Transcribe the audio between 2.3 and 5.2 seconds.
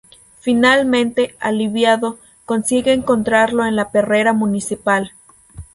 consigue encontrarlo en la perrera municipal.